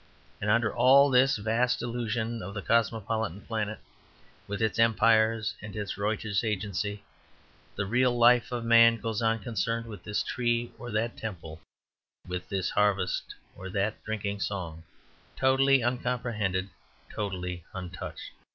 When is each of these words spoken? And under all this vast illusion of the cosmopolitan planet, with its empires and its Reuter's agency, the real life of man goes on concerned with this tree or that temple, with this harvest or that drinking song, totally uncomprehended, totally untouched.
And 0.41 0.49
under 0.49 0.75
all 0.75 1.11
this 1.11 1.37
vast 1.37 1.83
illusion 1.83 2.41
of 2.41 2.55
the 2.55 2.63
cosmopolitan 2.63 3.41
planet, 3.41 3.77
with 4.47 4.59
its 4.59 4.79
empires 4.79 5.53
and 5.61 5.75
its 5.75 5.95
Reuter's 5.95 6.43
agency, 6.43 7.03
the 7.75 7.85
real 7.85 8.17
life 8.17 8.51
of 8.51 8.65
man 8.65 8.97
goes 8.99 9.21
on 9.21 9.37
concerned 9.37 9.85
with 9.85 10.03
this 10.03 10.23
tree 10.23 10.71
or 10.79 10.89
that 10.89 11.17
temple, 11.17 11.61
with 12.27 12.49
this 12.49 12.71
harvest 12.71 13.35
or 13.55 13.69
that 13.69 14.03
drinking 14.03 14.39
song, 14.39 14.81
totally 15.35 15.83
uncomprehended, 15.83 16.71
totally 17.13 17.63
untouched. 17.75 18.31